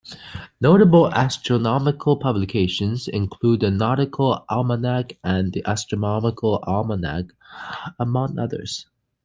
Notable 0.59 1.13
astronomical 1.13 2.17
publications 2.17 3.07
include 3.07 3.59
"The 3.59 3.69
Nautical 3.69 4.43
Almanac" 4.49 5.13
and 5.23 5.53
"The 5.53 5.63
Astronomical 5.69 6.57
Almanac" 6.65 7.25
among 7.99 8.39
others. 8.39 8.87